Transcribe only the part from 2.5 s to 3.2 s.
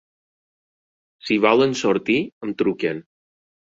em truquen.